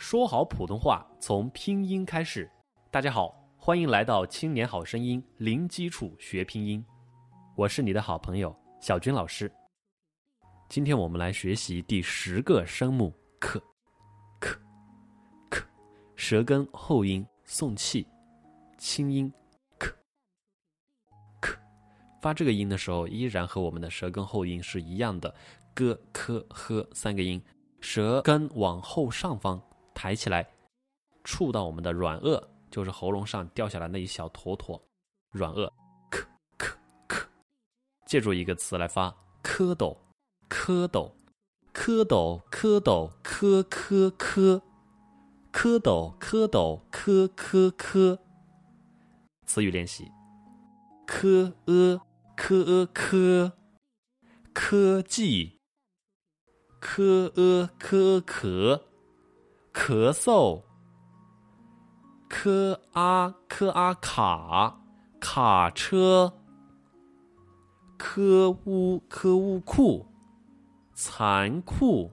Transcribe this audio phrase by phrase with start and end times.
[0.00, 2.50] 说好普通话从拼音开始。
[2.90, 6.82] 大家好，欢迎来到《青年好声音》，零基础学拼音。
[7.54, 9.52] 我是你的好朋友小军老师。
[10.70, 13.62] 今天我们来学习第十个声母“可
[14.40, 14.58] ”，“可
[15.50, 15.62] ”，“可”，
[16.16, 18.08] 舌根后音送气，
[18.78, 19.30] 清音
[19.76, 19.94] “可
[21.42, 21.54] ”，“可”。
[22.22, 25.34] 发这个音的时候，依然和我们的舌根后音是一样的
[25.74, 27.38] ，g、k、h 三个音，
[27.82, 29.62] 舌根往后上方。
[30.02, 30.50] 抬起来，
[31.24, 34.82] 触到我们的软腭，就是喉咙上掉下来那一小坨坨
[35.30, 35.70] 软腭。
[36.10, 36.24] 咳
[36.56, 36.72] 咳
[37.06, 37.26] 咳，
[38.06, 39.98] 借助一个词来发：蝌蚪，
[40.48, 41.12] 蝌蚪，
[41.74, 44.62] 蝌蚪，蝌蚪，蝌蝌蝌，
[45.52, 48.18] 蝌蚪，蝌蚪，蝌蝌蝌。
[49.44, 50.10] 词语练习：
[51.06, 52.00] 科呃
[52.34, 53.52] 科呃科，
[54.54, 55.58] 科技，
[56.80, 58.86] 科呃科科。
[59.82, 60.62] 咳嗽，
[62.28, 64.78] 科阿科阿卡
[65.18, 66.34] 卡车
[67.96, 70.06] ，，k u k u 库，
[70.92, 72.12] 残酷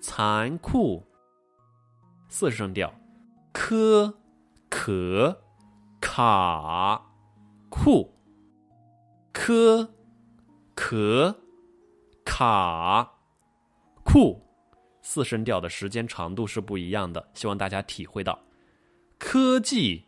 [0.00, 1.06] 残酷，
[2.28, 2.92] 四声调
[3.52, 4.12] ，，k
[4.68, 5.40] 可
[6.00, 7.00] 卡
[7.68, 8.12] 库，
[9.32, 9.94] 科
[10.74, 11.36] 可
[12.24, 13.12] 卡
[14.02, 14.49] 库。
[15.02, 18.38] 四声调的时间长度是不一样的，希望大家体会到。
[19.18, 20.04] 科技、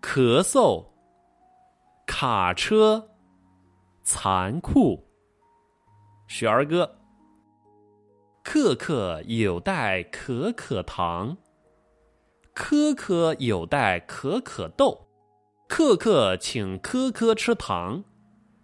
[0.00, 0.84] 咳嗽、
[2.06, 3.10] 卡车、
[4.02, 5.04] 残酷。
[6.28, 6.98] 学儿歌：
[8.42, 11.36] 颗颗有待可可糖，
[12.52, 15.06] 科科有待可可豆，
[15.68, 18.02] 克克请科科吃糖，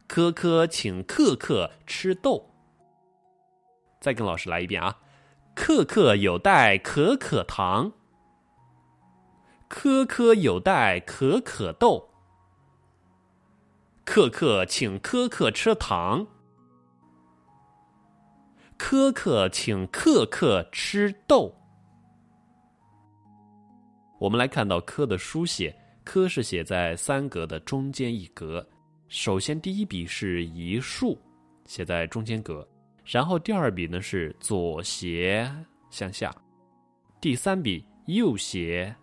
[0.09, 2.52] 科科请克克吃豆。
[4.03, 4.99] 再跟老师来一遍啊！
[5.55, 7.93] 颗颗有带可可糖，
[9.69, 12.11] 科科有带可可豆，
[14.05, 16.27] 克克请科科吃糖，
[18.77, 21.55] 科科请可可吃豆。
[24.19, 28.67] 我们来看到“科”的书写，“科”是写在三格的中间一格。
[29.07, 31.17] 首先，第一笔是一竖，
[31.67, 32.67] 写在中间格。
[33.05, 35.51] 然后第二笔呢是左斜
[35.91, 36.35] 向下，
[37.21, 38.95] 第三笔右斜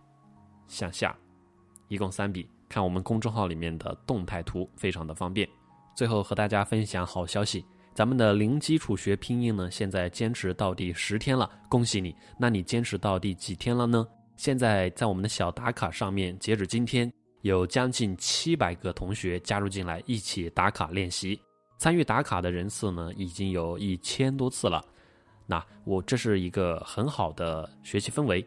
[0.67, 1.15] 向下，
[1.87, 2.49] 一共三笔。
[2.69, 5.49] 看我们公众号里面的动态图，非常的方便。
[5.95, 7.65] 最后和大家分享好消息，
[7.95, 12.15] 咱们的零基础学拼音呢，现在坚持到第十天了，恭喜你！
[12.37, 14.07] 那你坚持到第几天了呢？
[14.37, 17.11] 现在在我们的小打卡上面，截止今天
[17.41, 21.41] 有将近七百个同学加入进来，一起打卡练习。
[21.79, 24.83] 参与打卡的人次呢，已经有一千多次了。
[25.47, 28.45] 那我这是一个很好的学习氛围，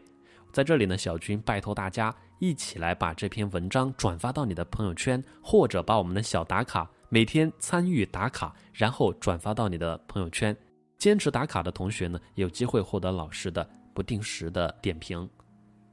[0.51, 10.55] 在这里呢，小军拜托大家一起来把这篇文章转发到你的朋友圈，或者把我们的小打卡每天参与打卡，然后转发到你的朋友圈。
[10.99, 15.27] 坚持打卡的同学呢，有机会获得老师的不定时的点评。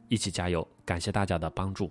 [0.08, 0.66] 一起加油！
[0.84, 1.90] 感谢大家的帮助。